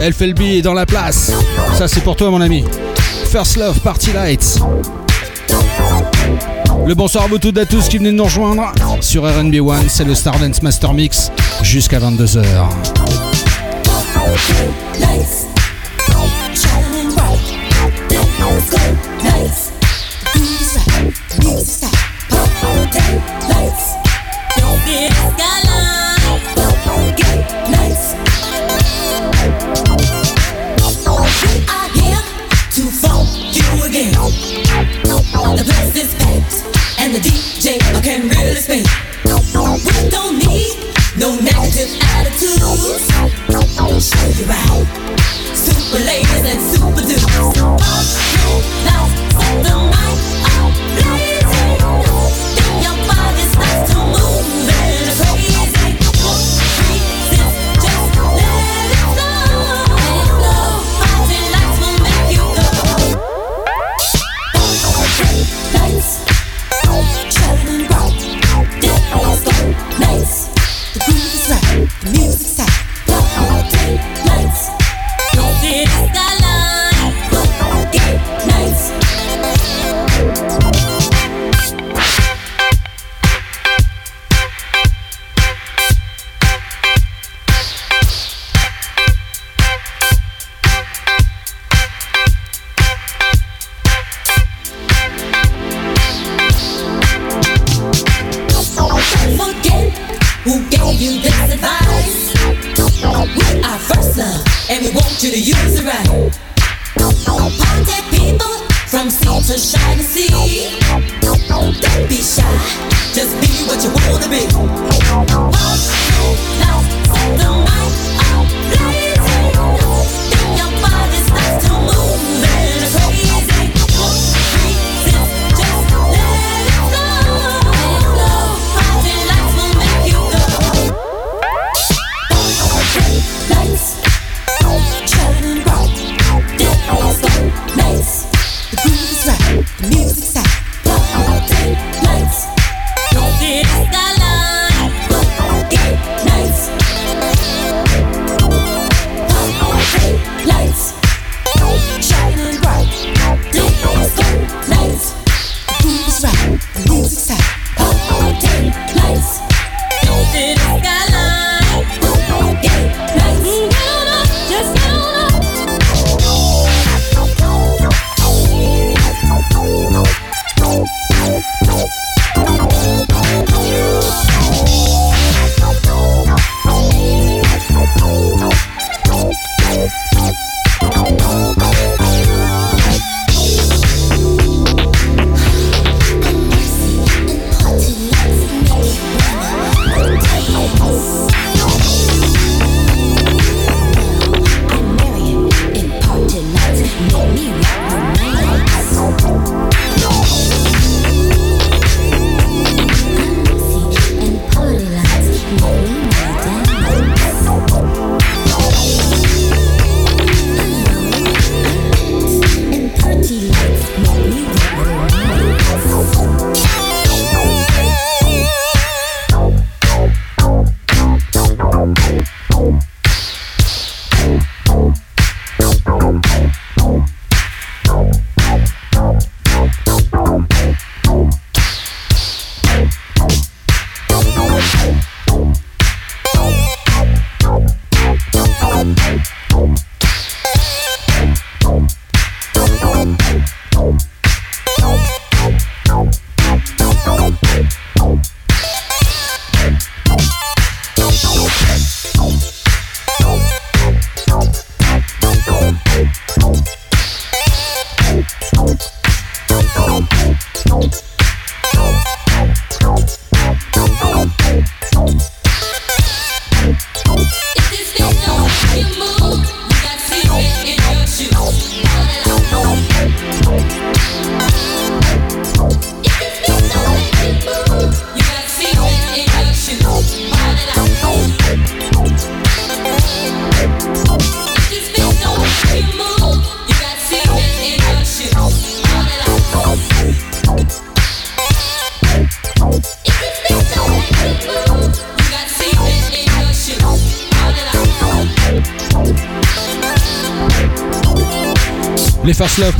Elfelby 0.00 0.58
est 0.58 0.62
dans 0.62 0.72
la 0.72 0.86
place. 0.86 1.32
Ça, 1.76 1.88
c'est 1.88 2.00
pour 2.00 2.14
toi, 2.14 2.30
mon 2.30 2.40
ami. 2.40 2.64
First 3.28 3.56
Love 3.56 3.80
Party 3.80 4.12
Lights. 4.12 4.60
Le 6.86 6.94
bonsoir 6.94 7.24
à 7.24 7.26
vous 7.26 7.38
toutes 7.38 7.58
et 7.58 7.62
à 7.62 7.66
tous 7.66 7.88
qui 7.88 7.98
venez 7.98 8.12
de 8.12 8.14
nous 8.14 8.22
rejoindre 8.22 8.72
sur 9.00 9.24
RNB 9.24 9.56
One. 9.56 9.88
C'est 9.88 10.04
le 10.04 10.14
Stardance 10.14 10.62
Master 10.62 10.94
Mix 10.94 11.32
jusqu'à 11.62 11.98
22h. 11.98 12.68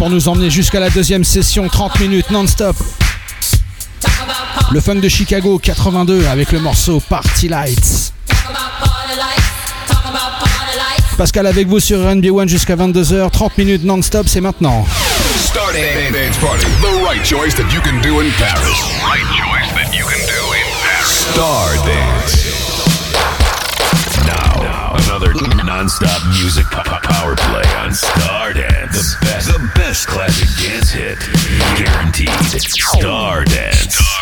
Nous 0.08 0.28
emmener 0.28 0.50
jusqu'à 0.50 0.80
la 0.80 0.90
deuxième 0.90 1.24
session, 1.24 1.68
30 1.68 2.00
minutes 2.00 2.30
non-stop. 2.30 2.76
Le 4.70 4.80
funk 4.80 4.96
de 4.96 5.08
Chicago 5.08 5.58
82 5.58 6.26
avec 6.26 6.52
le 6.52 6.60
morceau 6.60 7.00
Party 7.00 7.48
Lights. 7.48 8.12
Pascal 11.16 11.46
avec 11.46 11.66
vous 11.66 11.80
sur 11.80 11.98
RNB1 11.98 12.48
jusqu'à 12.48 12.76
22h, 12.76 13.30
30 13.30 13.58
minutes 13.58 13.84
non-stop, 13.84 14.28
c'est 14.28 14.40
maintenant. 14.40 14.86
Star 21.04 21.68
Dance. 21.84 22.37
Another 25.20 25.64
non-stop 25.64 26.22
music 26.28 26.64
po- 26.66 26.84
po- 26.84 27.00
power 27.02 27.34
play 27.34 27.64
on 27.74 27.92
Star 27.92 28.52
Dance. 28.52 29.16
The 29.18 29.26
best, 29.26 29.48
the 29.48 29.70
best 29.74 30.06
classic 30.06 30.48
dance 30.64 30.90
hit, 30.90 31.18
guaranteed. 31.76 32.30
Star 32.62 33.44
Dance. 33.44 34.17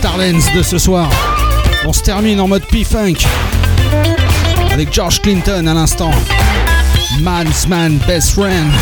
Starlands 0.00 0.54
de 0.56 0.62
ce 0.62 0.78
soir. 0.78 1.10
On 1.84 1.92
se 1.92 2.00
termine 2.00 2.40
en 2.40 2.48
mode 2.48 2.64
P-Funk 2.64 3.26
avec 4.72 4.90
George 4.94 5.20
Clinton 5.20 5.66
à 5.66 5.74
l'instant. 5.74 6.10
Man's 7.20 7.68
Man 7.68 7.98
Best 8.06 8.30
Friend. 8.32 8.72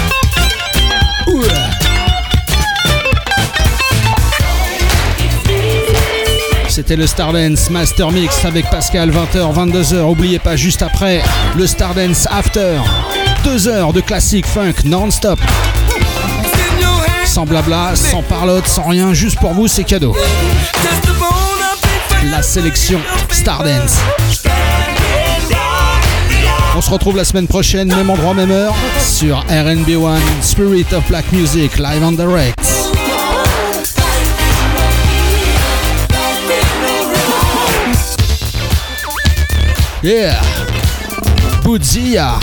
C'était 6.68 6.94
le 6.94 7.08
Stardance 7.08 7.68
Master 7.68 8.12
Mix 8.12 8.44
avec 8.44 8.70
Pascal 8.70 9.10
20h, 9.10 9.72
22h. 9.72 10.02
Oubliez 10.02 10.38
pas 10.38 10.54
juste 10.54 10.82
après 10.82 11.20
le 11.56 11.66
Stardance 11.66 12.28
After. 12.30 12.78
Deux 13.42 13.66
heures 13.66 13.92
de 13.92 14.00
classique 14.00 14.46
funk 14.46 14.84
non-stop. 14.84 15.40
Sans 17.26 17.44
blabla, 17.44 17.96
sans 17.96 18.22
parlotte, 18.22 18.68
sans 18.68 18.84
rien, 18.84 19.12
juste 19.12 19.40
pour 19.40 19.52
vous, 19.52 19.66
c'est 19.66 19.82
cadeau 19.82 20.14
la 22.30 22.42
sélection 22.42 23.00
Stardance. 23.30 23.98
On 26.76 26.80
se 26.80 26.90
retrouve 26.90 27.16
la 27.16 27.24
semaine 27.24 27.46
prochaine, 27.46 27.88
même 27.88 28.10
endroit, 28.10 28.34
même 28.34 28.50
heure, 28.50 28.74
sur 29.00 29.44
RNB1 29.46 30.18
Spirit 30.42 30.86
of 30.92 31.06
Black 31.08 31.30
Music 31.32 31.78
Live 31.78 32.02
on 32.02 32.12
Direct. 32.12 32.58
Yeah! 40.02 40.40
Budzia! 41.64 42.38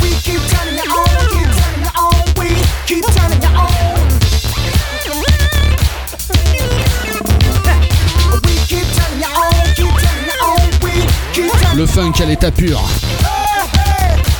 le 11.75 11.85
funk 11.85 12.13
à 12.21 12.25
l'état 12.25 12.51
pur. 12.51 12.81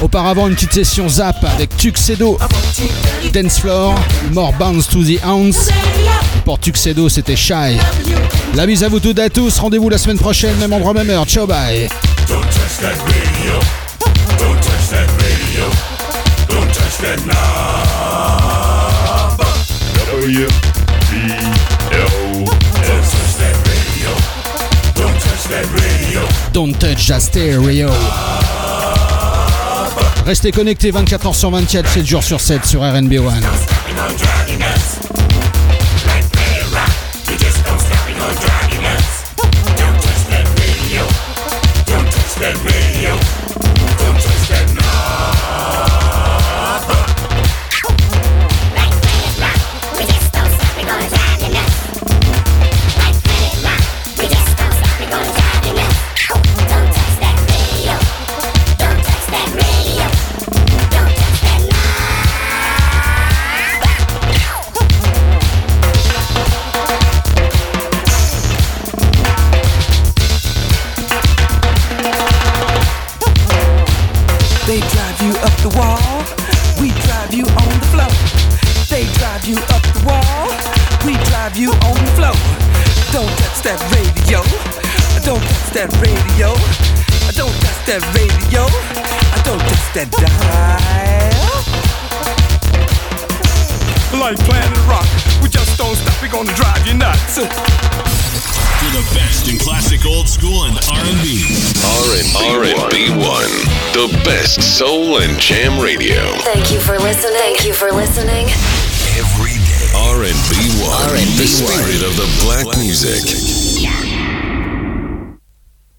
Auparavant, 0.02 0.48
une 0.48 0.56
petite 0.56 0.74
session 0.74 1.10
zap 1.10 1.36
avec 1.44 1.76
Tuxedo, 1.76 2.38
Dance 3.34 3.60
Floor, 3.60 3.96
More 4.32 4.54
Bounce 4.54 4.88
to 4.88 5.04
the 5.04 5.20
Ounce. 5.26 5.70
Pour 6.46 6.60
Tuxedo, 6.60 7.10
c'était 7.10 7.36
Shy. 7.36 7.78
La 8.56 8.66
mise 8.66 8.84
à 8.84 8.90
vous 8.90 9.00
toutes 9.00 9.20
et 9.20 9.24
à 9.24 9.30
tous. 9.30 9.60
Rendez-vous 9.60 9.90
la 9.90 9.98
semaine 9.98 10.18
prochaine, 10.18 10.56
même 10.58 10.72
endroit, 10.72 10.94
même 10.94 11.10
heure. 11.10 11.26
Ciao, 11.26 11.46
bye. 11.46 11.90
Don't 26.56 26.72
Touch 26.80 27.08
That 27.08 27.20
Stereo. 27.20 27.90
Restez 30.26 30.54
connectés 30.54 30.90
24h 30.90 31.34
sur 31.34 31.52
24, 31.52 31.86
7 31.86 32.06
jours 32.06 32.24
sur 32.24 32.40
7 32.40 32.66
sur 32.66 32.80
RNB 32.80 33.12
One. 33.20 34.45